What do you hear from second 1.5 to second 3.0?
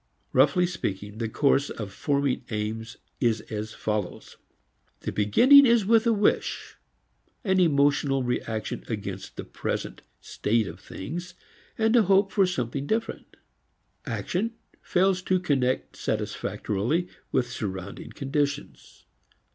of forming aims